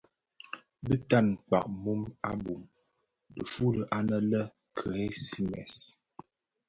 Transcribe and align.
Dhi 0.85 0.95
tan 1.09 1.27
kpag 1.45 1.65
mum 1.83 2.01
a 2.29 2.31
bum. 2.43 2.61
Nfuli 3.41 3.81
anë 3.97 4.17
lè 4.31 4.41
Grémisse, 4.77 5.89